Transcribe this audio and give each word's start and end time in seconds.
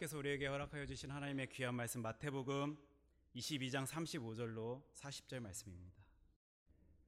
하나님께서 0.00 0.18
우리에게 0.18 0.46
허락하여 0.46 0.86
주신 0.86 1.10
하나님의 1.10 1.48
귀한 1.50 1.74
말씀 1.74 2.00
마태복음 2.00 2.76
22장 3.36 3.86
35절로 3.86 4.82
40절 4.94 5.40
말씀입니다. 5.40 6.02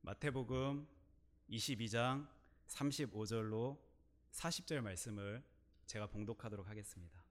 마태복음 0.03 0.87
22장 1.51 2.29
35절로 2.69 3.79
40절 4.33 4.81
말씀을 4.83 5.43
제가 5.87 6.07
봉독하도록 6.07 6.69
하겠습니다. 6.69 7.25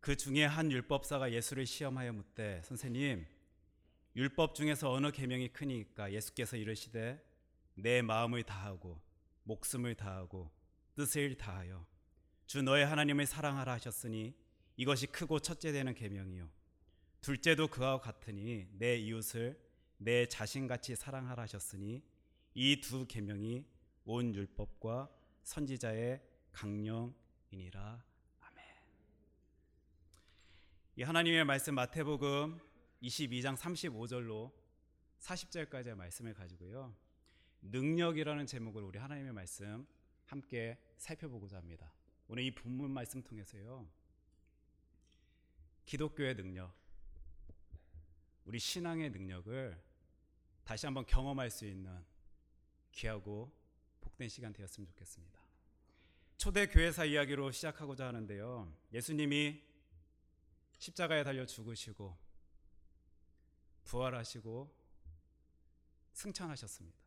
그 0.00 0.16
중에 0.16 0.44
한 0.44 0.70
율법사가 0.70 1.32
예수를 1.32 1.64
시험하여 1.66 2.12
묻되 2.12 2.60
선생님 2.64 3.26
율법 4.14 4.54
중에서 4.54 4.92
어느 4.92 5.10
계명이 5.10 5.48
크니까 5.48 6.12
예수께서 6.12 6.56
이르시되 6.56 7.24
내 7.74 8.02
마음을 8.02 8.42
다하고 8.42 9.00
목숨을 9.44 9.94
다하고 9.94 10.50
뜻을 10.96 11.36
다하여 11.36 11.93
주 12.46 12.62
너의 12.62 12.86
하나님을 12.86 13.26
사랑하라 13.26 13.72
하셨으니 13.72 14.34
이것이 14.76 15.06
크고 15.06 15.40
첫째 15.40 15.72
되는 15.72 15.94
계명이요 15.94 16.48
둘째도 17.20 17.68
그와 17.68 18.00
같으니 18.00 18.66
내 18.72 18.96
이웃을 18.96 19.58
내 19.96 20.26
자신같이 20.26 20.96
사랑하라 20.96 21.44
하셨으니 21.44 22.02
이 22.54 22.80
두 22.80 23.06
계명이 23.06 23.64
온 24.04 24.34
율법과 24.34 25.10
선지자의 25.42 26.22
강령이니라 26.52 28.04
아멘. 28.40 28.64
이 30.96 31.02
하나님의 31.02 31.44
말씀 31.44 31.74
마태복음 31.74 32.60
22장 33.02 33.56
35절로 33.56 34.52
40절까지의 35.18 35.94
말씀을 35.94 36.34
가지고요. 36.34 36.94
능력이라는 37.62 38.46
제목으로 38.46 38.86
우리 38.86 38.98
하나님의 38.98 39.32
말씀 39.32 39.86
함께 40.26 40.78
살펴보고자 40.98 41.56
합니다. 41.56 41.92
오늘 42.28 42.44
이 42.44 42.54
본문 42.54 42.90
말씀 42.90 43.22
통해서요. 43.22 43.86
기독교의 45.84 46.34
능력, 46.36 46.74
우리 48.44 48.58
신앙의 48.58 49.10
능력을 49.10 49.82
다시 50.64 50.86
한번 50.86 51.04
경험할 51.04 51.50
수 51.50 51.66
있는 51.66 52.04
귀하고 52.92 53.52
복된 54.00 54.28
시간 54.28 54.52
되었으면 54.52 54.86
좋겠습니다. 54.86 55.40
초대 56.36 56.66
교회사 56.66 57.04
이야기로 57.04 57.50
시작하고자 57.50 58.06
하는데요. 58.08 58.72
예수님이 58.92 59.62
십자가에 60.78 61.22
달려 61.24 61.46
죽으시고 61.46 62.16
부활하시고 63.84 64.74
승천하셨습니다. 66.12 67.03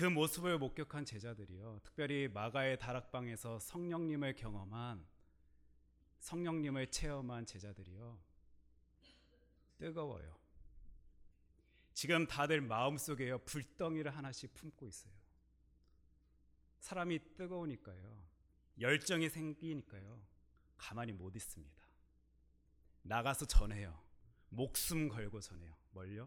그 0.00 0.06
모습을 0.06 0.56
목격한 0.56 1.04
제자들이요. 1.04 1.80
특별히 1.84 2.26
마가의 2.26 2.78
다락방에서 2.78 3.58
성령님을 3.58 4.34
경험한 4.34 5.06
성령님을 6.20 6.90
체험한 6.90 7.44
제자들이요. 7.44 8.18
뜨거워요. 9.76 10.40
지금 11.92 12.26
다들 12.26 12.62
마음속에요. 12.62 13.40
불덩이를 13.40 14.16
하나씩 14.16 14.54
품고 14.54 14.86
있어요. 14.86 15.12
사람이 16.78 17.34
뜨거우니까요. 17.34 18.26
열정이 18.80 19.28
생기니까요. 19.28 20.18
가만히 20.78 21.12
못 21.12 21.36
있습니다. 21.36 21.84
나가서 23.02 23.44
전해요. 23.44 24.02
목숨 24.48 25.10
걸고 25.10 25.40
전해요. 25.40 25.76
뭘요? 25.90 26.26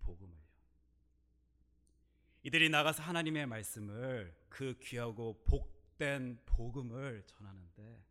복음을요. 0.00 0.45
이들이 2.46 2.68
나가서 2.68 3.02
하나님의 3.02 3.44
말씀을 3.46 4.32
그 4.48 4.78
귀하고 4.80 5.42
복된 5.46 6.38
복음을 6.46 7.24
전하는데 7.26 8.04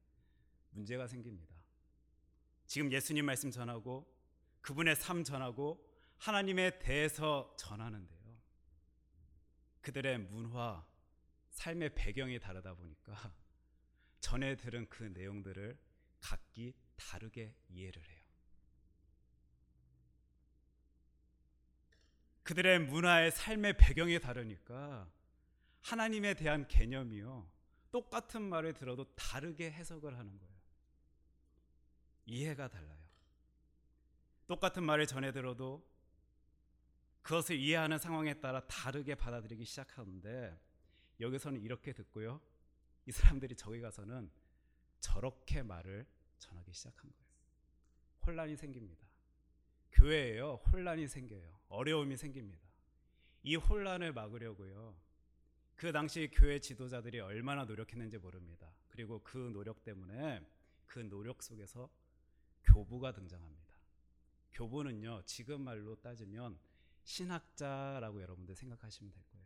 문제가 0.72 1.08
생깁니다. 1.08 1.55
지금 2.65 2.92
예수님 2.92 3.26
말씀 3.26 3.49
전하고 3.49 4.14
그분의 4.59 4.98
삶 4.98 5.23
전하고 5.23 5.89
하나님에 6.17 6.80
대해서 6.80 7.55
전하는데요. 7.58 8.37
그들의 9.80 10.17
문화, 10.17 10.86
삶의 11.52 11.95
배경이 11.95 12.38
다르다 12.38 12.73
보니까 12.73 13.33
전에 14.20 14.58
들은 14.58 14.89
그 14.89 15.04
내용들을 15.04 15.80
각기 16.20 16.73
다르게 16.98 17.55
이해를 17.70 18.04
해요. 18.05 18.24
그들의 22.45 22.80
문화의 22.80 23.32
삶의 23.32 23.76
배경이 23.78 24.20
다르니까 24.20 25.11
하나님에 25.82 26.36
대한 26.36 26.67
개념이요. 26.67 27.50
똑같은 27.92 28.44
말을 28.44 28.73
들어도 28.73 29.04
다르게 29.16 29.72
해석을 29.72 30.17
하는 30.17 30.38
거예요. 30.38 30.56
이해가 32.28 32.67
달라요. 32.67 33.04
똑같은 34.48 34.83
말을 34.83 35.08
전해 35.08 35.32
들어도 35.32 35.89
그것을 37.23 37.56
이해하는 37.56 37.98
상황에 37.98 38.36
따라 38.36 38.66
다르게 38.67 39.16
받아들이기 39.16 39.66
시작하는데 39.66 40.56
여기서는 41.20 41.60
이렇게 41.62 41.94
듣고요. 41.94 42.39
이 43.08 43.12
사람들이 43.12 43.56
저기 43.56 43.82
가서는 43.82 44.30
저렇게 45.00 45.64
말을 45.64 46.06
전하기 46.38 46.72
시작한 46.73 47.12
거예요. 47.12 47.26
혼란이 48.27 48.56
생깁니다. 48.56 49.05
교회에요. 49.95 50.61
혼란이 50.72 51.08
생겨요. 51.08 51.60
어려움이 51.70 52.16
생깁니다. 52.17 52.66
이 53.44 53.56
혼란을 53.56 54.14
막으려고요. 54.14 54.95
그 55.76 55.92
당시 55.92 56.30
교회 56.33 56.60
지도자들이 56.60 57.20
얼마나 57.20 57.66
노력했는지 57.66 58.17
모릅니다. 58.17 58.72
그리고 58.89 59.22
그 59.23 59.52
노력 59.54 59.83
때문에 59.83 60.42
그 60.86 61.00
노력 61.10 61.44
속에서 61.44 61.89
교부가 62.64 63.11
등장합니다. 63.11 63.76
교부는요, 64.54 65.23
지금 65.26 65.61
말로 65.61 65.95
따지면 65.95 66.58
신학자라고 67.04 68.22
여러분들 68.22 68.56
생각하시면 68.56 69.12
될 69.12 69.23
거예요. 69.32 69.45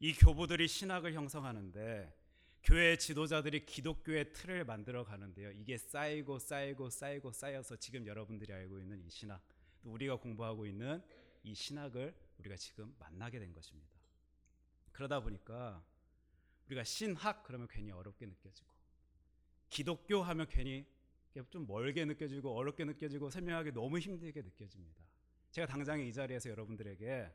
이 0.00 0.12
교부들이 0.14 0.66
신학을 0.66 1.14
형성하는데 1.14 2.12
교회 2.64 2.96
지도자들이 2.96 3.66
기독교의 3.66 4.32
틀을 4.32 4.64
만들어 4.64 5.04
가는데요. 5.04 5.50
이게 5.52 5.76
쌓이고 5.76 6.38
쌓이고 6.38 6.88
쌓이고 6.88 7.30
쌓여서 7.30 7.76
지금 7.76 8.06
여러분들이 8.06 8.54
알고 8.54 8.78
있는 8.78 9.04
이 9.04 9.10
신학, 9.10 9.42
또 9.82 9.92
우리가 9.92 10.16
공부하고 10.16 10.64
있는 10.64 11.02
이 11.42 11.54
신학을 11.54 12.14
우리가 12.38 12.56
지금 12.56 12.94
만나게 12.98 13.38
된 13.38 13.52
것입니다. 13.52 13.92
그러다 14.92 15.20
보니까 15.20 15.84
우리가 16.66 16.84
신학 16.84 17.42
그러면 17.42 17.68
괜히 17.70 17.90
어렵게 17.90 18.24
느껴지고 18.24 18.72
기독교 19.68 20.22
하면 20.22 20.46
괜히 20.48 20.86
좀 21.50 21.66
멀게 21.66 22.06
느껴지고 22.06 22.56
어렵게 22.56 22.86
느껴지고 22.86 23.28
설명하기 23.28 23.72
너무 23.72 23.98
힘들게 23.98 24.40
느껴집니다. 24.40 25.04
제가 25.50 25.66
당장 25.66 26.00
이 26.00 26.10
자리에서 26.12 26.48
여러분들에게 26.48 27.30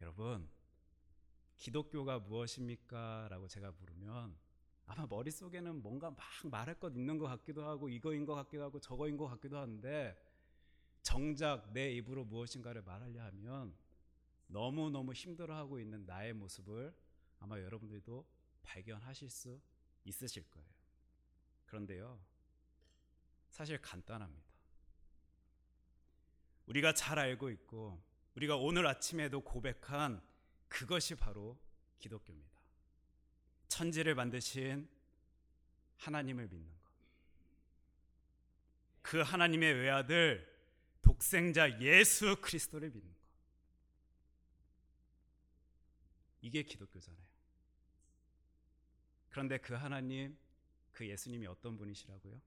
여러분 0.00 0.48
기독교가 1.62 2.18
무엇입니까? 2.18 3.28
라고 3.30 3.46
제가 3.46 3.70
물으면 3.78 4.36
아마 4.84 5.06
머릿속에는 5.06 5.80
뭔가 5.80 6.10
막 6.10 6.18
말할 6.42 6.80
것 6.80 6.92
있는 6.96 7.18
것 7.18 7.26
같기도 7.28 7.64
하고 7.64 7.88
이거인 7.88 8.26
것 8.26 8.34
같기도 8.34 8.64
하고 8.64 8.80
저거인 8.80 9.16
것 9.16 9.28
같기도 9.28 9.58
한데 9.58 10.20
정작 11.02 11.72
내 11.72 11.92
입으로 11.92 12.24
무엇인가를 12.24 12.82
말하려 12.82 13.22
하면 13.26 13.76
너무너무 14.48 15.12
힘들어하고 15.12 15.78
있는 15.78 16.04
나의 16.04 16.32
모습을 16.32 16.92
아마 17.38 17.60
여러분들도 17.60 18.26
발견하실 18.64 19.30
수 19.30 19.60
있으실 20.02 20.50
거예요. 20.50 20.68
그런데요. 21.66 22.18
사실 23.50 23.80
간단합니다. 23.80 24.50
우리가 26.66 26.92
잘 26.94 27.20
알고 27.20 27.50
있고 27.50 28.02
우리가 28.34 28.56
오늘 28.56 28.84
아침에도 28.88 29.42
고백한 29.42 30.31
그것이 30.72 31.14
바로 31.14 31.58
기독교입니다. 31.98 32.50
천지를 33.68 34.14
만드신 34.14 34.88
하나님을 35.98 36.48
믿는 36.48 36.66
것. 36.66 36.90
그 39.02 39.20
하나님의 39.20 39.74
외아들 39.74 40.50
독생자 41.02 41.78
예수 41.80 42.36
그리스도를 42.40 42.90
믿는 42.90 43.12
것. 43.12 43.20
이게 46.40 46.62
기독교잖아요. 46.62 47.22
그런데 49.28 49.58
그 49.58 49.74
하나님, 49.74 50.38
그 50.92 51.06
예수님이 51.06 51.46
어떤 51.48 51.76
분이시라고요? 51.76 52.40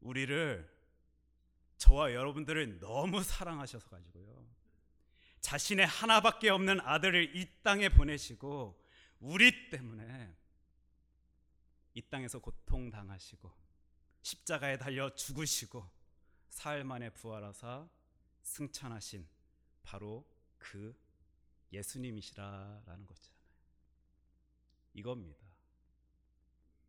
우리를 0.00 0.80
저와 1.76 2.14
여러분들을 2.14 2.80
너무 2.80 3.22
사랑하셔서 3.22 3.90
가지고요. 3.90 4.59
자신의 5.40 5.86
하나밖에 5.86 6.50
없는 6.50 6.80
아들을 6.80 7.36
이 7.36 7.48
땅에 7.62 7.88
보내시고 7.88 8.80
우리 9.20 9.70
때문에 9.70 10.34
이 11.94 12.02
땅에서 12.02 12.38
고통 12.38 12.90
당하시고 12.90 13.50
십자가에 14.22 14.78
달려 14.78 15.14
죽으시고 15.14 15.88
사흘 16.48 16.84
만에 16.84 17.10
부활하사 17.10 17.88
승천하신 18.42 19.26
바로 19.82 20.26
그 20.58 20.94
예수님이시라라는 21.72 23.06
거잖아요. 23.06 23.40
이겁니다. 24.94 25.46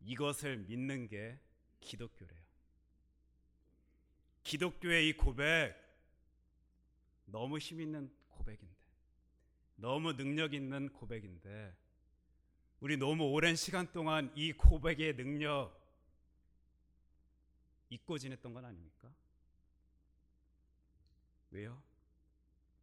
이것을 0.00 0.58
믿는 0.58 1.06
게 1.06 1.38
기독교래요. 1.80 2.42
기독교의 4.42 5.08
이 5.08 5.16
고백 5.16 5.80
너무 7.26 7.58
힘 7.58 7.80
있는 7.80 8.12
고백인데 8.32 8.76
너무 9.76 10.16
능력 10.16 10.54
있는 10.54 10.88
고백인데 10.92 11.76
우리 12.80 12.96
너무 12.96 13.30
오랜 13.30 13.54
시간 13.54 13.90
동안 13.92 14.32
이 14.34 14.52
고백의 14.52 15.16
능력 15.16 15.80
잊고 17.90 18.18
지냈던 18.18 18.52
건 18.52 18.64
아닙니까? 18.64 19.12
왜요? 21.50 21.82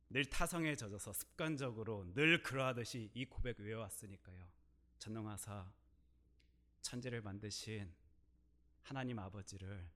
늘 0.10 0.26
타성에 0.26 0.76
젖어서 0.76 1.14
습관적으로 1.14 2.12
늘 2.14 2.42
그러하듯이 2.42 3.12
이 3.14 3.26
고백 3.26 3.60
외워왔으니까요. 3.60 4.50
전능하사 4.98 5.72
천지를 6.82 7.22
만드신 7.22 7.94
하나님 8.82 9.20
아버지를 9.20 9.88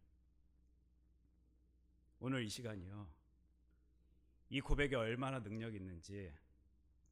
오늘 2.19 2.43
이 2.43 2.49
시간이요. 2.49 3.22
이 4.53 4.61
고백에 4.61 4.93
얼마나 4.93 5.41
능력 5.41 5.73
있는지, 5.73 6.31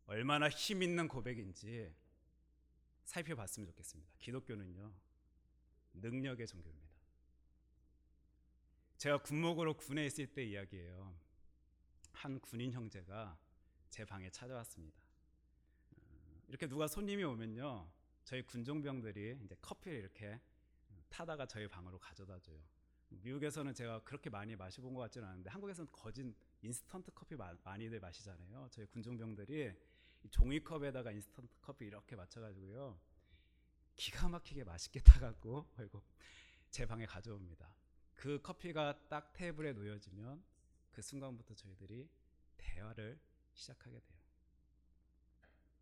얼마나 0.06 0.48
힘 0.48 0.84
있는 0.84 1.08
고백인지 1.08 1.92
살펴봤으면 3.06 3.66
좋겠습니다. 3.66 4.12
기독교는요, 4.20 4.94
능력의 5.96 6.46
종교입니다. 6.46 6.88
제가 9.00 9.24
군목으로 9.24 9.76
군에 9.76 10.06
있을 10.06 10.28
때 10.28 10.44
이야기예요. 10.44 11.18
한 12.12 12.40
군인 12.40 12.74
형제가 12.74 13.36
제 13.90 14.06
방에 14.06 14.30
찾아왔습니다. 14.30 15.02
어, 15.96 16.44
이렇게 16.48 16.68
누가 16.68 16.88
손님이 16.88 17.24
오면요, 17.24 17.90
저희 18.24 18.44
군종병들이 18.44 19.40
이제 19.44 19.56
커피를 19.62 19.98
이렇게 19.98 20.40
타다가 21.10 21.48
저희 21.48 21.68
방으로 21.68 21.98
가져다 21.98 22.38
줘요. 22.38 22.62
미국에서는 23.10 23.74
제가 23.74 24.04
그렇게 24.04 24.30
많이 24.30 24.56
마셔본 24.56 24.94
것 24.94 25.02
같지는 25.02 25.28
않은데 25.28 25.50
한국에서는 25.50 25.92
거진 25.92 26.36
인스턴트 26.62 27.12
커피 27.14 27.36
마, 27.36 27.54
많이들 27.64 28.00
마시잖아요. 28.00 28.68
저희 28.72 28.86
군종병들이 28.88 29.74
종이컵에다가 30.30 31.12
인스턴트 31.12 31.56
커피 31.62 31.86
이렇게 31.86 32.16
맞춰가지고요. 32.16 33.00
기가 33.96 34.30
막히게 34.30 34.64
맛있게 34.64 35.02
타갖고 35.04 35.72
아이고 35.78 36.02
제 36.70 36.86
방에 36.86 37.06
가져옵니다. 37.06 37.76
그 38.16 38.40
커피가 38.42 39.08
딱 39.10 39.34
테이블에 39.34 39.74
놓여지면 39.74 40.44
그 40.92 41.02
순간부터 41.02 41.56
저희들이 41.56 42.08
대화를 42.58 43.20
시작하게 43.54 44.00
돼요. 44.00 44.22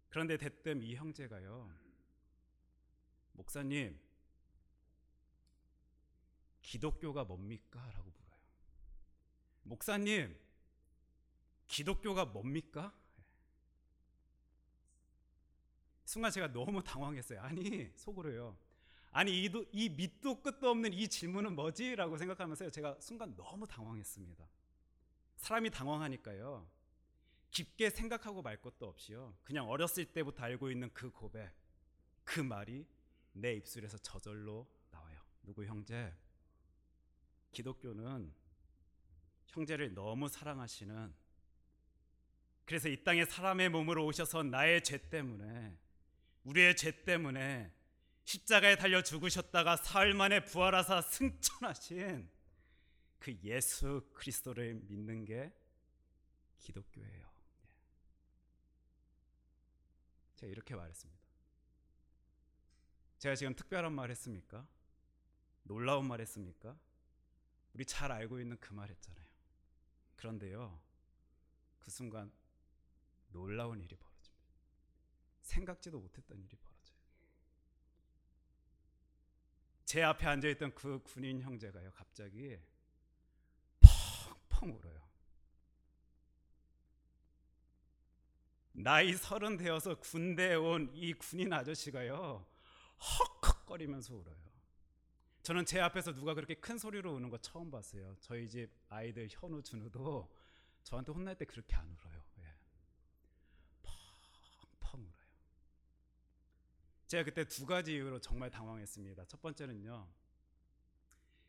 그런데 0.10 0.38
대뜸 0.38 0.82
이 0.82 0.96
형제가요. 0.96 1.70
목사님, 3.34 4.00
기독교가 6.62 7.24
뭡니까? 7.24 7.80
라고 7.92 8.10
물어요. 8.10 8.40
목사님, 9.64 10.38
기독교가 11.70 12.26
뭡니까? 12.26 12.94
순간 16.04 16.32
제가 16.32 16.52
너무 16.52 16.84
당황했어요. 16.84 17.40
아니, 17.42 17.90
속으로요. 17.96 18.58
아니, 19.12 19.46
이, 19.46 19.52
이 19.72 19.90
밑도 19.90 20.42
끝도 20.42 20.70
없는 20.72 20.92
이 20.94 21.08
질문은 21.08 21.56
뭐지? 21.56 21.96
라고 21.96 22.18
생각하면서 22.18 22.72
제가 22.72 23.00
순간 23.00 23.36
너무 23.36 23.68
당황했습니다. 23.68 24.50
사람이 25.38 25.70
당황하니까요. 25.70 26.68
깊게 27.52 27.92
생각하고 27.92 28.42
말 28.42 28.60
것도 28.60 28.88
없이요. 28.88 29.36
그냥 29.44 29.70
어렸을 29.70 30.06
때부터 30.06 30.44
알고 30.44 30.72
있는 30.72 30.92
그 30.94 31.12
고백, 31.12 31.54
그 32.24 32.40
말이 32.40 32.86
내 33.32 33.54
입술에서 33.54 33.98
저절로 34.00 34.68
나와요. 34.90 35.20
누구 35.44 35.64
형제? 35.66 36.16
기독교는 37.52 38.34
형제를 39.48 39.94
너무 39.94 40.28
사랑하시는 40.28 41.29
그래서 42.70 42.88
이 42.88 43.04
땅에 43.04 43.26
사람의 43.26 43.70
몸으로 43.70 44.06
오셔서 44.06 44.44
나의 44.44 44.84
죄 44.84 45.10
때문에 45.10 45.76
우리의 46.44 46.78
죄 46.78 47.04
때문에 47.04 47.74
십자가에 48.26 48.76
달려 48.76 49.02
죽으셨다가 49.02 49.76
사흘 49.78 50.14
만에 50.14 50.46
부활하사 50.46 51.02
승천하신 51.02 52.30
그 53.18 53.36
예수 53.42 54.08
그리스도를 54.14 54.76
믿는 54.76 55.26
게 55.26 55.52
기독교예요. 56.60 57.34
예. 57.64 57.70
제가 60.36 60.52
이렇게 60.52 60.76
말했습니다. 60.76 61.24
제가 63.18 63.34
지금 63.34 63.56
특별한 63.56 63.92
말 63.94 64.12
했습니까? 64.12 64.68
놀라운 65.64 66.08
말 66.08 66.22
했습니까? 66.22 66.78
우리 67.74 67.84
잘 67.84 68.12
알고 68.12 68.40
있는 68.40 68.58
그 68.60 68.76
말 68.76 68.92
했잖아요. 68.92 69.26
그런데요, 70.18 70.80
그 71.80 71.90
순간 71.90 72.32
놀라운 73.30 73.82
일이 73.82 73.96
벌어집니다. 73.96 74.46
생각지도 75.42 76.00
못했던 76.00 76.38
일이 76.42 76.56
벌어져요. 76.58 76.98
제 79.86 80.04
앞에 80.04 80.28
앉아 80.28 80.48
있던 80.50 80.76
그 80.76 81.02
군인 81.04 81.42
형제가요, 81.42 81.92
갑자기 81.94 82.60
펑펑 84.50 84.76
울어요. 84.76 85.00
나이 88.72 89.14
서른 89.14 89.58
되어서 89.58 89.96
군대에 90.00 90.56
온 90.56 90.92
이 90.94 91.14
군인 91.14 91.52
아저씨가요, 91.52 92.46
헉헉거리면서 93.44 94.16
울어요. 94.16 94.38
저는 95.42 95.66
제 95.66 95.80
앞에서 95.80 96.14
누가 96.14 96.34
그렇게 96.34 96.54
큰 96.56 96.78
소리로 96.78 97.14
우는 97.16 97.30
거 97.30 97.38
처음 97.40 97.72
봤어요. 97.72 98.16
저희 98.20 98.48
집 98.48 98.70
아이들 98.90 99.28
현우, 99.32 99.64
준우도 99.64 100.32
저한테 100.84 101.12
혼날 101.12 101.36
때 101.36 101.46
그렇게 101.46 101.76
안 101.76 101.90
울어요. 101.90 102.24
예. 102.40 102.56
펑펑 103.82 105.02
울어요. 105.02 105.30
제가 107.10 107.24
그때 107.24 107.44
두 107.44 107.66
가지 107.66 107.94
이유로 107.94 108.20
정말 108.20 108.52
당황했습니다. 108.52 109.26
첫 109.26 109.42
번째는요. 109.42 110.08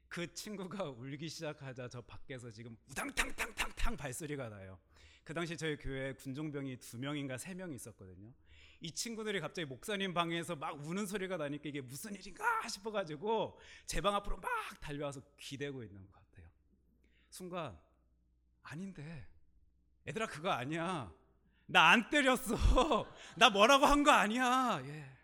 그 0.09 0.33
친구가 0.33 0.85
울기 0.97 1.29
시작하자 1.29 1.89
저 1.89 2.01
밖에서 2.01 2.51
지금 2.51 2.79
우당탕탕탕탕 2.89 3.99
발소리가 3.99 4.49
나요. 4.49 4.81
그 5.23 5.35
당시 5.35 5.59
저희 5.59 5.77
교회에 5.77 6.15
군종병이 6.15 6.79
두 6.79 6.99
명인가 6.99 7.37
세명 7.37 7.75
있었거든요. 7.75 8.33
이 8.81 8.91
친구들이 8.91 9.39
갑자기 9.41 9.67
목사님 9.67 10.15
방에서 10.15 10.57
막 10.57 10.81
우는 10.83 11.05
소리가 11.05 11.37
나니까 11.37 11.69
이게 11.69 11.83
무슨 11.83 12.15
일인가 12.15 12.67
싶어가지고 12.67 13.61
제 13.85 14.01
방 14.01 14.15
앞으로 14.15 14.39
막 14.39 14.51
달려와서 14.81 15.21
기대고 15.37 15.85
있는 15.85 16.03
것 16.07 16.11
같아요. 16.15 16.49
순간 17.29 17.79
아닌데 18.63 19.29
얘들아 20.09 20.27
그거 20.27 20.49
아니야. 20.53 21.13
나 21.67 21.91
안 21.91 22.09
때렸어. 22.09 22.57
나 23.37 23.51
뭐라고 23.51 23.85
한 23.85 24.03
거 24.03 24.11
아니야. 24.11 24.81
예. 24.87 25.20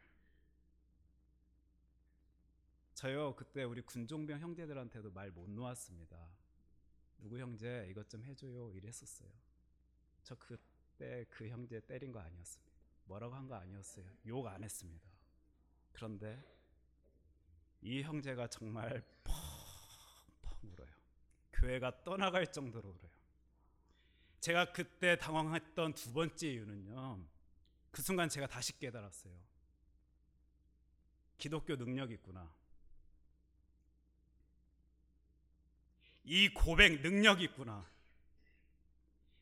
저요 2.97 3.37
그때 3.37 3.63
우리 3.63 3.83
군종병 3.83 4.41
형제들한테도 4.41 5.11
말 5.11 5.31
못 5.31 5.51
놓았습니다. 5.51 6.17
누구 7.19 7.39
형제 7.39 7.87
이것 7.91 8.09
좀 8.09 8.25
해줘요 8.25 8.73
이랬었어요. 8.73 9.29
저 10.23 10.35
그때 10.37 11.27
그 11.29 11.47
형제 11.49 11.79
때린 11.81 12.11
거 12.11 12.21
아니었습니다. 12.21 12.73
뭐라고 13.05 13.35
한 13.35 13.47
거 13.49 13.55
아니었어요. 13.55 14.07
욕 14.27 14.47
안 14.47 14.65
했습니다. 14.65 15.07
그런데 15.93 16.43
이 17.83 18.03
형제가 18.03 18.49
정말 18.49 19.05
펑펑 19.25 20.71
울어요. 20.73 20.95
교회가 21.53 22.03
떠나갈 22.03 22.51
정도로 22.51 22.89
울어요. 22.89 23.11
제가 24.41 24.73
그때 24.73 25.19
당황했던 25.19 25.93
두 25.95 26.15
번째 26.15 26.49
이유는요. 26.51 27.27
그 27.91 28.01
순간 28.01 28.31
제가 28.31 28.47
다시 28.47 28.79
깨달았어요. 28.79 29.35
기독교 31.37 31.77
능력 31.77 32.11
있구나. 32.11 32.51
이 36.27 36.49
고백 36.53 37.01
능력 37.01 37.41
있구나. 37.41 37.89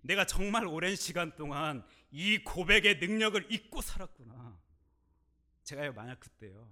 내가 0.02 0.26
정말 0.26 0.66
오랜 0.66 0.94
시간 0.96 1.34
동안 1.34 1.84
이 2.10 2.38
고백의 2.38 2.98
능력을 2.98 3.50
잊고 3.50 3.80
살았구나. 3.80 4.56
제가요, 5.64 5.94
만약 5.94 6.20
그때요. 6.20 6.68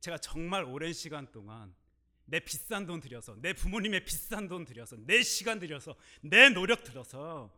제가 0.00 0.18
정말 0.18 0.64
오랜 0.64 0.92
시간 0.92 1.30
동안 1.32 1.74
내 2.26 2.40
비싼 2.40 2.86
돈 2.86 3.00
들여서, 3.00 3.36
내 3.40 3.52
부모님의 3.52 4.04
비싼 4.04 4.48
돈 4.48 4.64
들여서, 4.64 4.96
내 5.00 5.22
시간 5.22 5.58
들여서, 5.58 5.96
내 6.22 6.48
노력 6.48 6.84
들어서 6.84 7.52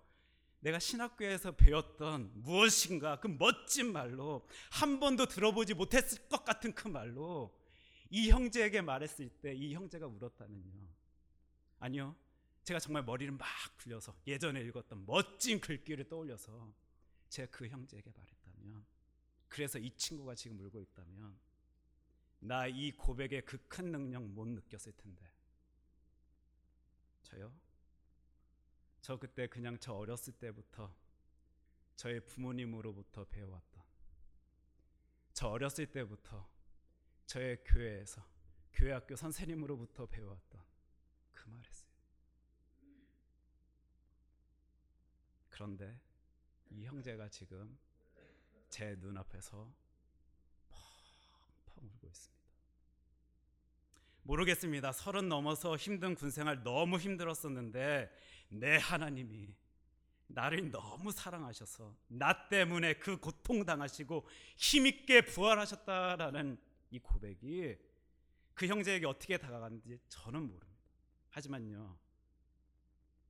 내가 0.61 0.79
신학교에서 0.79 1.53
배웠던 1.53 2.33
무엇인가 2.35 3.21
그 3.21 3.29
멋진 3.29 3.93
말로 3.93 4.49
한 4.71 4.99
번도 4.99 5.27
들어보지 5.27 5.75
못했을 5.75 6.27
것 6.29 6.45
같은 6.45 6.73
그 6.75 6.89
말로 6.89 7.57
이 8.11 8.31
형제에게 8.31 8.81
말했을 8.81 9.29
때 9.29 9.53
이 9.55 9.75
형제가 9.75 10.07
울었다면요. 10.07 10.96
아니요. 11.79 12.17
제가 12.65 12.81
정말 12.81 13.05
머리를 13.05 13.33
막 13.33 13.47
굴려서 13.79 14.17
예전에 14.27 14.61
읽었던 14.63 15.07
멋진 15.07 15.61
글귀를 15.61 16.09
떠올려서 16.09 16.73
제가 17.29 17.51
그 17.51 17.69
형제에게 17.69 18.11
말했다면 18.11 18.85
그래서 19.49 19.79
이 19.79 19.91
친구가 19.93 20.35
지금 20.35 20.59
울고 20.61 20.81
있다면 20.81 21.39
나 22.41 22.67
이 22.69 22.93
고백의 22.93 23.45
그 23.45 23.59
큰 23.69 23.91
능력 23.93 24.23
못 24.25 24.47
느꼈을 24.47 24.93
텐데. 24.93 25.31
저요? 27.23 27.53
저 29.01 29.19
그때 29.19 29.47
그냥 29.47 29.79
저 29.81 29.93
어렸을 29.95 30.33
때부터 30.35 30.95
저의 31.97 32.25
부모님으로부터 32.27 33.25
배워왔던 33.25 33.83
저 35.33 35.49
어렸을 35.49 35.87
때부터 35.91 36.49
저의 37.27 37.63
교회에서 37.65 38.25
교회 38.73 38.93
학교 38.93 39.17
선생님으로부터 39.17 40.07
배워왔던 40.07 40.61
그 41.47 41.51
말했어요. 41.51 41.87
그런데 45.49 45.99
이 46.71 46.85
형제가 46.85 47.29
지금 47.29 47.79
제 48.69 48.97
눈앞에서 48.99 49.73
펑펑 50.69 51.89
울고 51.89 52.07
있습니다. 52.09 52.37
모르겠습니다. 54.23 54.91
서른 54.91 55.29
넘어서 55.29 55.77
힘든 55.77 56.17
군생활 56.17 56.65
너무 56.65 56.99
힘들었었는데 56.99 58.11
내 58.49 58.77
하나님이 58.77 59.55
나를 60.27 60.73
너무 60.73 61.13
사랑하셔서 61.13 61.97
나 62.09 62.49
때문에 62.49 62.95
그 62.95 63.19
고통 63.19 63.65
당하시고 63.65 64.27
힘있게 64.57 65.25
부활하셨다라는 65.27 66.59
이 66.91 66.99
고백이 66.99 67.77
그 68.55 68.67
형제에게 68.67 69.07
어떻게 69.07 69.39
다가갔는지 69.39 70.01
저는 70.09 70.43
모릅니다. 70.43 70.76
하지만요. 71.37 71.99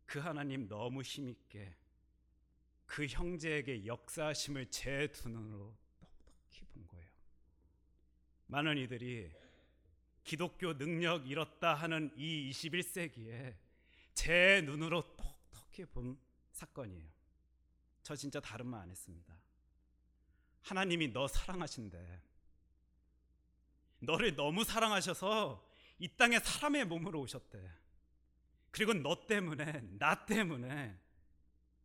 그 0.07 0.21
하나님 0.21 0.69
너무 0.69 1.03
힘있게 1.03 1.75
그 2.87 3.05
형제에게 3.05 3.85
역사하심을 3.85 4.71
제 4.71 5.09
두 5.09 5.29
눈으로 5.29 5.77
똑똑히 5.99 6.65
본 6.67 6.87
거예요. 6.87 7.11
많은 8.47 8.79
이들이 8.79 9.33
기독교 10.23 10.79
능력 10.79 11.29
잃었다 11.29 11.75
하는 11.75 12.13
이 12.17 12.49
21세기에 12.53 13.57
제 14.15 14.63
눈으로 14.65 15.03
똑똑히 15.17 15.85
본 15.87 16.17
사건이에요. 16.53 17.09
저 18.05 18.15
진짜 18.15 18.39
다른 18.39 18.69
말 18.69 18.83
안 18.83 18.91
했습니다. 18.91 19.35
하나님이 20.63 21.13
너 21.13 21.27
사랑하신대. 21.27 22.23
너를 23.99 24.37
너무 24.37 24.63
사랑하셔서 24.63 25.69
이 25.99 26.07
땅에 26.17 26.39
사람의 26.39 26.85
몸으로 26.85 27.21
오셨대. 27.23 27.86
그리고 28.77 28.93
너 28.93 29.27
때문에 29.27 29.81
나 29.99 30.27
때문에 30.27 31.01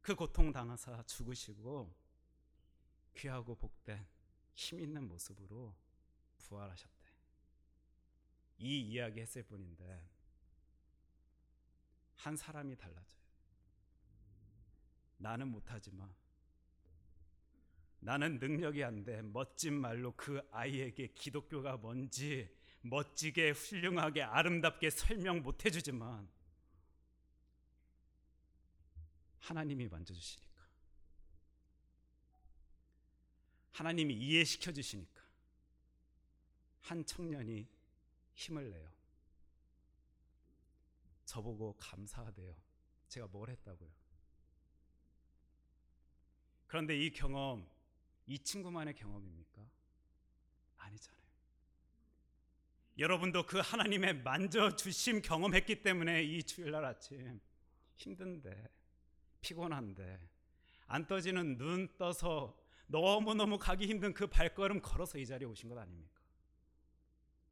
그 0.01 0.13
고통 0.13 0.51
당하사 0.51 1.01
죽으시고 1.03 1.95
귀하고 3.15 3.55
복된 3.55 4.05
힘 4.53 4.81
있는 4.81 5.07
모습으로 5.07 5.74
부활하셨대. 6.39 7.07
이 8.57 8.81
이야기 8.81 9.21
했을 9.21 9.41
뿐인데 9.43 10.05
한 12.17 12.36
사람이 12.36 12.75
달라져요. 12.75 13.21
나는 15.15 15.48
못하지만 15.48 16.13
나는 18.01 18.38
능력이 18.38 18.83
안 18.83 19.05
돼. 19.05 19.21
멋진 19.21 19.79
말로 19.79 20.13
그 20.17 20.45
아이에게 20.51 21.13
기독교가 21.13 21.77
뭔지 21.77 22.53
멋지게 22.81 23.51
훌륭하게 23.51 24.24
아름답게 24.24 24.89
설명 24.89 25.41
못 25.41 25.63
해주지만 25.65 26.40
하나님이 29.41 29.88
만져주시니까 29.88 30.51
하나님이 33.71 34.13
이해시켜 34.13 34.71
주시니까 34.71 35.21
한 36.81 37.05
청년이 37.05 37.67
힘을 38.33 38.69
내요. 38.71 38.91
저보고 41.25 41.75
감사하대요. 41.77 42.55
제가 43.07 43.27
뭘 43.27 43.50
했다고요? 43.50 43.89
그런데 46.67 46.98
이 46.98 47.12
경험 47.12 47.69
이 48.27 48.39
친구만의 48.39 48.95
경험입니까? 48.95 49.62
아니잖아요. 50.77 51.21
여러분도 52.98 53.45
그 53.45 53.60
하나님의 53.60 54.21
만져 54.21 54.75
주심 54.75 55.21
경험했기 55.21 55.81
때문에 55.81 56.24
이 56.24 56.43
주일날 56.43 56.86
아침 56.86 57.39
힘든데 57.95 58.80
피곤한데 59.41 60.19
안 60.88 61.07
떠지는 61.07 61.57
눈 61.57 61.88
떠서 61.98 62.57
너무너무 62.88 63.57
가기 63.57 63.88
힘든 63.88 64.13
그 64.13 64.27
발걸음 64.27 64.81
걸어서 64.81 65.17
이 65.17 65.25
자리에 65.25 65.48
오신 65.48 65.69
것 65.69 65.77
아닙니까? 65.77 66.21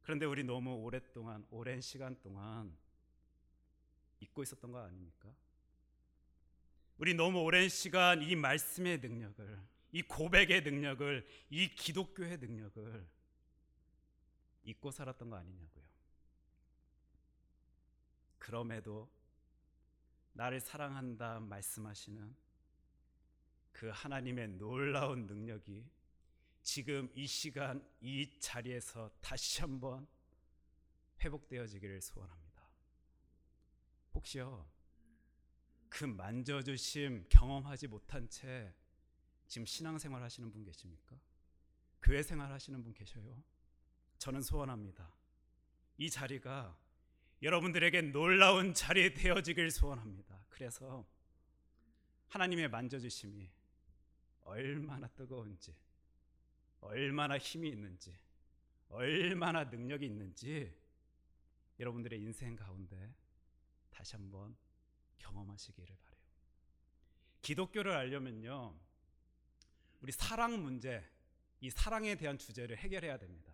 그런데 0.02 0.26
우리 0.26 0.44
너무 0.44 0.74
오랫동안 0.74 1.46
오랜 1.50 1.80
시간 1.80 2.20
동안 2.20 2.76
잊고 4.20 4.42
있었던 4.42 4.70
거 4.70 4.78
아닙니까? 4.78 5.32
우리 6.98 7.14
너무 7.14 7.40
오랜 7.40 7.68
시간 7.68 8.22
이 8.22 8.36
말씀의 8.36 8.98
능력을 8.98 9.58
이 9.92 10.02
고백의 10.02 10.62
능력을 10.62 11.26
이 11.48 11.68
기독교의 11.68 12.38
능력을 12.38 13.08
잊고 14.64 14.90
살았던 14.90 15.30
거 15.30 15.36
아니냐고요. 15.36 15.84
그럼에도 18.38 19.10
나를 20.32 20.60
사랑한다 20.60 21.40
말씀하시는 21.40 22.36
그 23.72 23.88
하나님의 23.88 24.48
놀라운 24.48 25.26
능력이 25.26 25.84
지금 26.62 27.10
이 27.14 27.26
시간 27.26 27.86
이 28.00 28.38
자리에서 28.38 29.10
다시 29.20 29.60
한번 29.60 30.06
회복되어지기를 31.20 32.00
소원합니다. 32.00 32.68
혹시요 34.14 34.70
그 35.88 36.04
만져주심 36.04 37.26
경험하지 37.28 37.88
못한 37.88 38.28
채 38.28 38.74
지금 39.48 39.66
신앙생활 39.66 40.22
하시는 40.22 40.50
분 40.50 40.62
계십니까? 40.64 41.18
교회 42.02 42.22
생활 42.22 42.52
하시는 42.52 42.82
분 42.82 42.92
계셔요? 42.92 43.42
저는 44.18 44.42
소원합니다. 44.42 45.12
이 45.98 46.08
자리가 46.08 46.78
여러분들에게 47.42 48.02
놀라운 48.12 48.74
자리 48.74 49.14
되어지길 49.14 49.70
소원합니다. 49.70 50.44
그래서 50.48 51.06
하나님의 52.28 52.68
만져주심이 52.68 53.50
얼마나 54.42 55.08
뜨거운지, 55.08 55.74
얼마나 56.80 57.38
힘이 57.38 57.70
있는지, 57.70 58.16
얼마나 58.88 59.64
능력이 59.64 60.04
있는지 60.04 60.74
여러분들의 61.78 62.20
인생 62.20 62.56
가운데 62.56 63.14
다시 63.88 64.16
한번 64.16 64.56
경험하시기를 65.18 65.96
바래요. 66.02 66.20
기독교를 67.42 67.92
알려면요. 67.92 68.78
우리 70.00 70.12
사랑 70.12 70.62
문제, 70.62 71.08
이 71.60 71.70
사랑에 71.70 72.16
대한 72.16 72.36
주제를 72.38 72.76
해결해야 72.76 73.18
됩니다. 73.18 73.49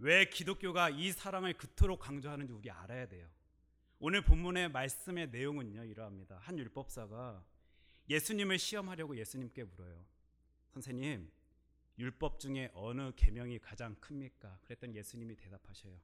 왜 0.00 0.24
기독교가 0.24 0.88
이 0.88 1.12
사랑을 1.12 1.52
그토록 1.52 2.00
강조하는지 2.00 2.52
우리 2.54 2.70
알아야 2.70 3.06
돼요. 3.06 3.28
오늘 3.98 4.24
본문의 4.24 4.70
말씀의 4.70 5.28
내용은요 5.28 5.84
이러합니다. 5.84 6.38
한 6.38 6.58
율법사가 6.58 7.44
예수님을 8.08 8.58
시험하려고 8.58 9.14
예수님께 9.18 9.64
물어요. 9.64 10.02
선생님, 10.72 11.30
율법 11.98 12.40
중에 12.40 12.70
어느 12.72 13.12
계명이 13.14 13.58
가장 13.58 13.94
큽니까? 13.96 14.58
그랬더니 14.62 14.96
예수님이 14.96 15.36
대답하셔요. 15.36 15.94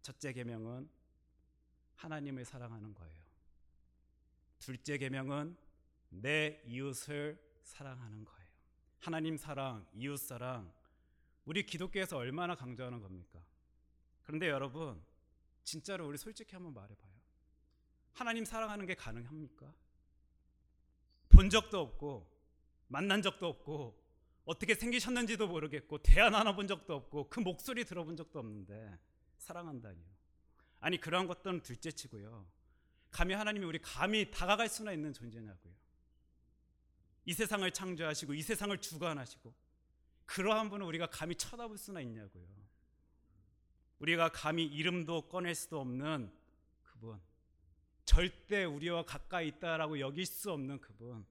첫째 0.00 0.32
계명은 0.32 0.88
하나님을 1.96 2.46
사랑하는 2.46 2.94
거예요. 2.94 3.22
둘째 4.60 4.96
계명은 4.96 5.56
내 6.08 6.62
이웃을 6.64 7.38
사랑하는 7.64 8.24
거예요. 8.24 8.48
하나님 8.98 9.36
사랑, 9.36 9.86
이웃 9.92 10.16
사랑, 10.16 10.72
우리 11.44 11.64
기독교에서 11.64 12.16
얼마나 12.16 12.54
강조하는 12.54 13.00
겁니까? 13.00 13.40
그런데 14.22 14.48
여러분, 14.48 15.02
진짜로 15.62 16.06
우리 16.08 16.16
솔직히 16.16 16.54
한번 16.54 16.72
말해봐요. 16.74 17.12
하나님 18.12 18.44
사랑하는 18.44 18.86
게 18.86 18.94
가능합니까? 18.94 19.72
본 21.28 21.50
적도 21.50 21.80
없고, 21.80 22.30
만난 22.88 23.22
적도 23.22 23.46
없고, 23.46 24.02
어떻게 24.44 24.74
생기셨는지도 24.74 25.48
모르겠고, 25.48 25.98
대화 26.02 26.30
나눠본 26.30 26.66
적도 26.68 26.94
없고, 26.94 27.28
그 27.28 27.40
목소리 27.40 27.84
들어본 27.84 28.16
적도 28.16 28.38
없는데, 28.38 28.98
사랑한다니요. 29.38 30.06
아니, 30.80 31.00
그러한 31.00 31.26
것들은 31.26 31.62
둘째 31.62 31.90
치고요. 31.90 32.46
감히 33.10 33.34
하나님이 33.34 33.64
우리 33.64 33.78
감히 33.80 34.30
다가갈 34.30 34.68
수나 34.68 34.92
있는 34.92 35.12
존재냐고요. 35.12 35.72
이 37.26 37.32
세상을 37.32 37.70
창조하시고 37.70 38.34
이 38.34 38.42
세상을 38.42 38.76
주관하시고 38.78 39.54
그러한 40.26 40.70
분을 40.70 40.86
우리가 40.86 41.06
감히 41.06 41.34
쳐다볼 41.34 41.78
수나 41.78 42.00
있냐고요. 42.00 42.46
우리가 43.98 44.30
감히 44.30 44.64
이름도 44.64 45.28
꺼낼 45.28 45.54
수도 45.54 45.80
없는 45.80 46.32
그분. 46.82 47.20
절대 48.04 48.64
우리와 48.64 49.04
가까이 49.04 49.48
있다라고 49.48 50.00
여길 50.00 50.26
수 50.26 50.52
없는 50.52 50.80
그분. 50.80 51.26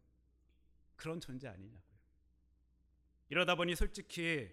그런 0.95 1.19
존재 1.19 1.47
아니냐고요. 1.47 1.93
이러다 3.29 3.55
보니 3.55 3.75
솔직히 3.75 4.49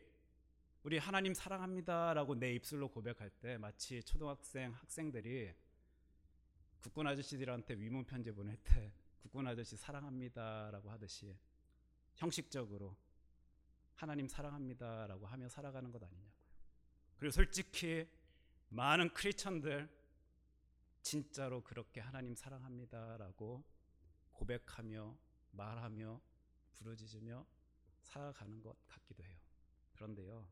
우리 0.83 0.97
하나님 0.97 1.35
사랑합니다라고 1.35 2.35
내 2.37 2.55
입술로 2.55 2.89
고백할 2.89 3.31
때 3.41 3.59
마치 3.59 4.03
초등학생 4.03 4.73
학생들이 4.73 5.53
국군 6.81 7.07
아저씨들한테 7.07 7.75
위문 7.75 8.05
편지 8.05 8.33
보낼 8.33 8.57
때 8.57 8.93
국군 9.21 9.47
아저씨 9.47 9.77
사랑합니다라고 9.77 10.91
하듯이 10.91 11.37
형식적으로 12.15 12.97
하나님 14.01 14.27
사랑합니다라고 14.27 15.27
하며 15.27 15.47
살아가는 15.51 15.91
것 15.91 16.03
아니냐고요. 16.03 16.33
그리고 17.19 17.33
솔직히 17.33 18.09
많은 18.71 19.13
크리스천들 19.13 19.91
진짜로 21.03 21.63
그렇게 21.63 22.01
하나님 22.01 22.35
사랑합니다라고 22.35 23.63
고백하며 24.33 25.15
말하며 25.51 26.19
부르짖으며 26.77 27.47
살아가는 28.01 28.59
것 28.63 28.75
같기도 28.89 29.23
해요. 29.23 29.39
그런데요. 29.93 30.49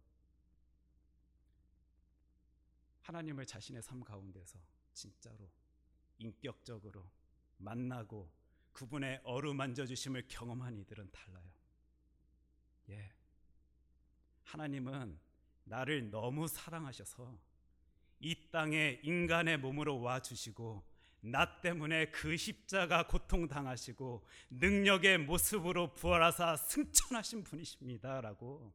하나님을 3.01 3.47
자신의 3.47 3.83
삶 3.83 4.05
가운데서 4.05 4.59
진짜로 4.93 5.51
인격적으로 6.19 7.11
만나고 7.57 8.31
그분의 8.75 9.23
어루만져 9.25 9.87
주심을 9.87 10.29
경험한 10.29 10.77
이들은 10.77 11.11
달라요. 11.13 11.51
예. 12.91 13.18
하나님은 14.49 15.19
나를 15.65 16.11
너무 16.11 16.49
사랑하셔서 16.49 17.39
이 18.21 18.51
땅에 18.51 18.99
인간의 19.03 19.59
몸으로 19.59 20.01
와 20.01 20.21
주시고 20.21 20.83
나 21.21 21.61
때문에 21.61 22.11
그 22.11 22.37
십자가 22.37 23.07
고통 23.07 23.47
당하시고 23.47 24.25
능력의 24.51 25.19
모습으로 25.19 25.93
부활하사 25.93 26.57
승천하신 26.57 27.45
분이십니다라고 27.45 28.73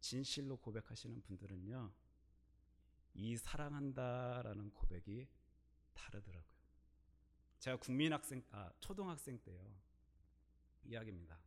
진실로 0.00 0.56
고백하시는 0.58 1.22
분들은요. 1.22 1.92
이 3.14 3.36
사랑한다라는 3.36 4.70
고백이 4.70 5.26
다르더라고요. 5.94 6.54
제가 7.58 7.78
국민학생 7.78 8.44
아 8.52 8.70
초등학생 8.78 9.38
때요. 9.38 9.74
이야기입니다. 10.84 11.43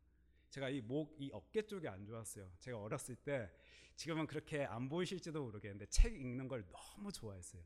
제가 0.50 0.70
이 0.70 0.82
목 0.82 1.16
이 1.20 1.30
어깨 1.34 1.62
쪽이 1.66 1.88
안 1.88 2.06
좋았어요. 2.06 2.50
제가 2.60 2.80
어렸을 2.80 3.16
때 3.16 3.52
지금은 3.96 4.28
그렇게 4.28 4.64
안 4.64 4.88
보이실지도 4.90 5.44
모르겠는데 5.44 5.88
책 5.88 6.14
읽는 6.16 6.48
걸 6.48 6.66
너무 6.70 7.12
좋아했어요. 7.12 7.62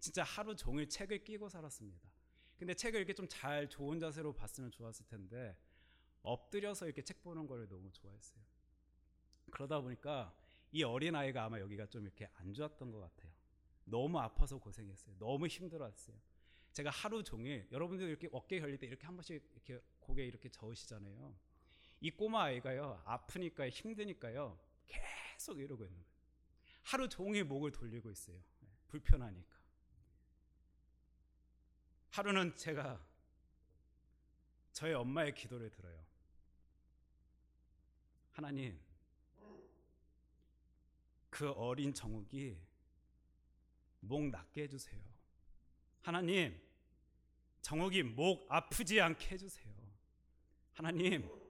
진짜 0.00 0.22
하루 0.22 0.54
종일 0.56 0.88
책을 0.88 1.24
끼고 1.24 1.48
살았습니다. 1.48 2.08
근데 2.56 2.74
책을 2.74 2.98
이렇게 3.00 3.14
좀 3.14 3.28
잘 3.28 3.68
좋은 3.68 3.98
자세로 3.98 4.32
봤으면 4.34 4.70
좋았을 4.70 5.06
텐데 5.06 5.56
엎드려서 6.22 6.86
이렇게 6.86 7.02
책 7.02 7.22
보는 7.22 7.46
걸 7.46 7.68
너무 7.68 7.90
좋아했어요. 7.92 8.42
그러다 9.50 9.80
보니까 9.80 10.34
이 10.72 10.82
어린 10.82 11.14
아이가 11.14 11.44
아마 11.44 11.60
여기가 11.60 11.86
좀 11.86 12.02
이렇게 12.04 12.28
안 12.34 12.52
좋았던 12.52 12.90
것 12.90 12.98
같아요. 13.00 13.30
너무 13.84 14.18
아파서 14.18 14.58
고생했어요. 14.58 15.16
너무 15.18 15.46
힘들었어요. 15.46 16.16
제가 16.72 16.90
하루 16.90 17.22
종일 17.22 17.68
여러분들 17.70 18.08
이렇게 18.08 18.28
어깨 18.32 18.58
걸릴 18.60 18.78
때 18.78 18.86
이렇게 18.86 19.06
한 19.06 19.14
번씩 19.16 19.42
이렇게 19.52 19.80
고개 20.00 20.24
이렇게 20.24 20.48
저으시잖아요. 20.48 21.36
이 22.04 22.10
꼬마 22.10 22.42
아이가요 22.44 23.02
아프니까 23.06 23.70
힘드니까요 23.70 24.60
계속 24.86 25.58
이러고 25.58 25.86
있는 25.86 25.96
거예요. 25.96 26.14
하루 26.82 27.08
종일 27.08 27.44
목을 27.44 27.72
돌리고 27.72 28.10
있어요. 28.10 28.36
네, 28.60 28.68
불편하니까. 28.88 29.56
하루는 32.10 32.54
제가 32.56 33.02
저희 34.72 34.92
엄마의 34.92 35.34
기도를 35.34 35.70
들어요. 35.70 36.04
하나님, 38.32 38.78
그 41.30 41.50
어린 41.52 41.94
정욱이 41.94 42.60
목 44.00 44.28
낫게 44.28 44.64
해주세요. 44.64 45.00
하나님, 46.02 46.60
정욱이 47.62 48.02
목 48.02 48.44
아프지 48.50 49.00
않게 49.00 49.30
해주세요. 49.30 49.72
하나님, 50.74 51.43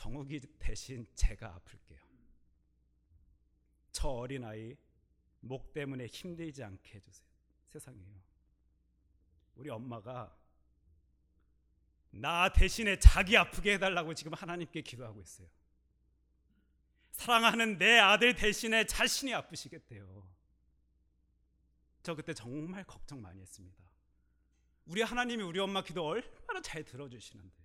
정욱이 0.00 0.40
대신 0.58 1.06
제가 1.14 1.56
아플게요. 1.56 2.00
저 3.92 4.08
어린 4.08 4.44
아이 4.44 4.74
목 5.40 5.74
때문에 5.74 6.06
힘들지 6.06 6.64
않게 6.64 6.94
해주세요. 6.94 7.28
세상에요. 7.66 8.22
우리 9.56 9.68
엄마가 9.68 10.34
나 12.12 12.50
대신에 12.50 12.98
자기 12.98 13.36
아프게 13.36 13.74
해달라고 13.74 14.14
지금 14.14 14.32
하나님께 14.32 14.80
기도하고 14.80 15.20
있어요. 15.20 15.48
사랑하는 17.12 17.76
내 17.76 17.98
아들 17.98 18.34
대신에 18.34 18.86
자신이 18.86 19.34
아프시겠대요. 19.34 20.26
저 22.02 22.14
그때 22.14 22.32
정말 22.32 22.84
걱정 22.84 23.20
많이 23.20 23.42
했습니다. 23.42 23.84
우리 24.86 25.02
하나님이 25.02 25.42
우리 25.42 25.60
엄마 25.60 25.82
기도 25.82 26.06
얼마나 26.06 26.62
잘 26.62 26.84
들어주시는데. 26.84 27.59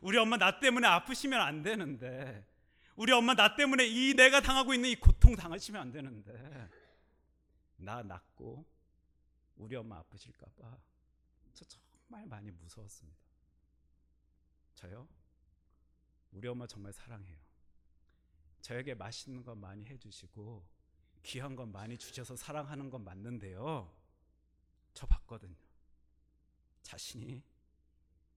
우리 0.00 0.18
엄마 0.18 0.36
나 0.36 0.58
때문에 0.58 0.86
아프시면 0.86 1.40
안 1.40 1.62
되는데. 1.62 2.46
우리 2.96 3.12
엄마 3.12 3.34
나 3.34 3.56
때문에 3.56 3.86
이 3.86 4.14
내가 4.14 4.40
당하고 4.40 4.74
있는 4.74 4.90
이 4.90 4.96
고통 4.96 5.34
당하시면 5.36 5.80
안 5.80 5.92
되는데. 5.92 6.68
나 7.76 8.02
낫고 8.02 8.64
우리 9.56 9.76
엄마 9.76 9.98
아프실까 9.98 10.46
봐 10.60 10.90
저 11.52 11.64
정말 11.64 12.26
많이 12.26 12.50
무서웠습니다. 12.50 13.18
저요? 14.74 15.08
우리 16.32 16.48
엄마 16.48 16.66
정말 16.66 16.92
사랑해요. 16.92 17.38
저에게 18.60 18.94
맛있는 18.94 19.42
거 19.42 19.54
많이 19.54 19.84
해주시고 19.86 20.64
귀한 21.22 21.54
건 21.54 21.72
많이 21.72 21.98
주셔서 21.98 22.36
사랑하는 22.36 22.88
건 22.88 23.04
맞는데요. 23.04 23.92
저 24.94 25.06
봤거든요. 25.06 25.56
자신이 26.82 27.42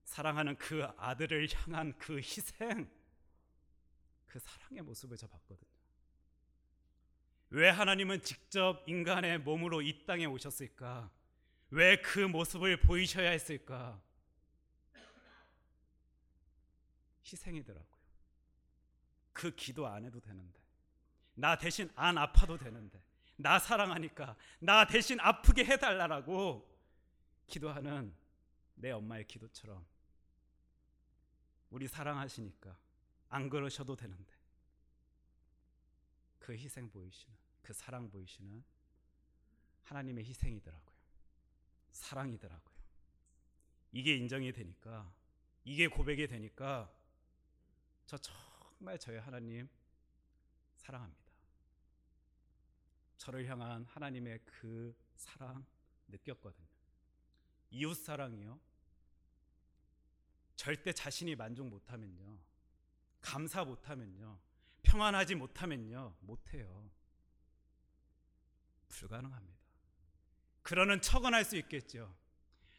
사랑하는 0.04 0.56
그 0.56 0.84
아들을 0.96 1.48
향한 1.54 1.96
그 1.98 2.18
희생, 2.18 2.90
그 4.26 4.38
사랑의 4.38 4.82
모습을 4.82 5.16
저 5.16 5.26
봤거든요. 5.26 5.70
왜 7.50 7.68
하나님은 7.68 8.22
직접 8.22 8.82
인간의 8.88 9.38
몸으로 9.38 9.80
이 9.82 10.04
땅에 10.06 10.26
오셨을까? 10.26 11.10
왜 11.70 11.96
그 12.02 12.20
모습을 12.20 12.80
보이셔야 12.80 13.30
했을까? 13.30 14.00
희생이더라고요. 17.24 17.94
그 19.32 19.50
기도 19.54 19.86
안 19.86 20.04
해도 20.04 20.20
되는데. 20.20 20.60
나 21.34 21.56
대신 21.56 21.90
안 21.96 22.18
아파도 22.18 22.56
되는데. 22.56 23.02
나 23.36 23.58
사랑하니까 23.58 24.36
나 24.60 24.86
대신 24.86 25.18
아프게 25.18 25.64
해달라고 25.64 26.70
기도하는 27.46 28.14
내 28.76 28.92
엄마의 28.92 29.26
기도처럼 29.26 29.84
우리 31.70 31.88
사랑하시니까 31.88 32.76
안 33.28 33.48
그러셔도 33.48 33.96
되는데 33.96 34.32
그 36.38 36.52
희생 36.52 36.90
보이시는 36.90 37.36
그 37.62 37.72
사랑 37.72 38.10
보이시는 38.10 38.62
하나님의 39.82 40.24
희생이더라고요. 40.24 40.94
사랑이더라고요. 41.92 42.74
이게 43.92 44.16
인정이 44.16 44.52
되니까 44.52 45.12
이게 45.64 45.88
고백이 45.88 46.26
되니까 46.26 46.92
저 48.06 48.18
정말 48.18 48.98
저의 48.98 49.20
하나님 49.20 49.68
사랑합니다. 50.76 51.24
저를 53.16 53.46
향한 53.48 53.84
하나님의 53.86 54.40
그 54.44 54.94
사랑 55.16 55.64
느꼈거든요. 56.08 56.68
이웃 57.70 57.94
사랑이요. 57.94 58.60
절대 60.56 60.92
자신이 60.92 61.34
만족 61.36 61.68
못하면요. 61.68 62.38
감사 63.20 63.64
못하면요. 63.64 64.38
평안하지 64.82 65.34
못하면요. 65.34 66.16
못해요. 66.20 66.90
불가능합니다. 68.88 69.58
그러는 70.62 71.00
척은 71.00 71.34
할 71.34 71.44
수 71.44 71.56
있겠죠. 71.56 72.16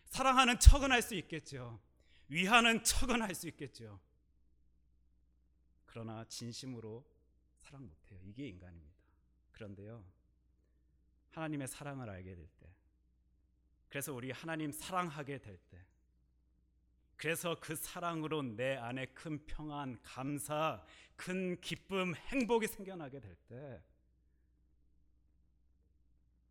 사랑하는 0.06 0.60
척은 0.60 0.92
할 0.92 1.02
수 1.02 1.16
있겠죠. 1.16 1.82
위하는 2.28 2.84
척은 2.84 3.22
할 3.22 3.36
수 3.36 3.48
있겠죠. 3.50 4.00
그러나 5.86 6.26
진심으로 6.26 7.06
사랑 7.60 7.88
못해요. 7.88 8.20
이게 8.24 8.48
인간입니다. 8.48 8.96
그런데요. 9.52 10.06
하나님의 11.32 11.68
사랑을 11.68 12.10
알게 12.10 12.36
될 12.36 12.48
때, 12.60 12.74
그래서 13.90 14.14
우리 14.14 14.32
하나님 14.32 14.72
사랑하게 14.72 15.40
될 15.40 15.58
때, 15.70 15.86
그래서 17.18 17.58
그 17.60 17.76
사랑으로 17.76 18.42
내 18.44 18.76
안에 18.76 19.08
큰 19.08 19.46
평안, 19.46 20.02
감사, 20.02 20.84
큰 21.16 21.60
기쁨, 21.62 22.14
행복이 22.16 22.68
생겨나게 22.68 23.20
될 23.20 23.36
때, 23.48 23.84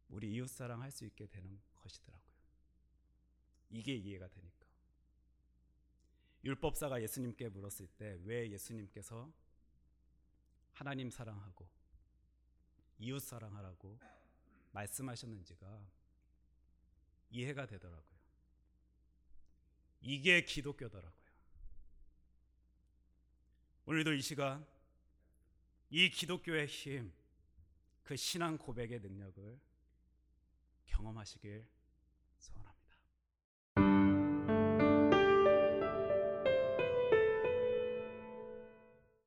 우리 0.09 0.33
이웃 0.35 0.49
사랑 0.49 0.81
할 0.81 0.91
수 0.91 1.05
있게 1.05 1.27
되는 1.27 1.61
것이더라고요. 1.77 2.35
이게 3.71 3.95
이해가 3.95 4.29
되니까. 4.29 4.67
율법사가 6.45 7.03
예수님께 7.03 7.49
물었을 7.49 7.87
때 7.89 8.19
왜 8.25 8.51
예수님께서 8.51 9.33
하나님 10.73 11.11
사랑하고 11.11 11.67
이웃 12.99 13.19
사랑하라고 13.21 13.99
말씀하셨는지가 14.73 15.87
이해가 17.31 17.67
되더라고요. 17.67 18.14
이게 20.05 20.45
기독교더라고요. 20.45 21.25
오늘도 23.87 24.13
이 24.13 24.21
시간 24.21 24.67
이 25.91 26.11
기독교의 26.11 26.67
힘, 26.67 27.13
그 28.03 28.17
신앙 28.17 28.59
고백의 28.59 29.01
능력을 29.01 29.59
경험하시길 30.87 31.67